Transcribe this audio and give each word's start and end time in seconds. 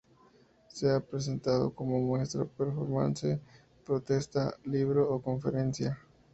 Se 0.69 0.89
ha 0.89 0.99
presentado 0.99 1.75
como 1.75 1.99
muestra, 2.01 2.45
performance, 2.45 3.39
protesta, 3.85 4.55
libro 4.65 5.07
o 5.13 5.21
conferencia. 5.21 5.99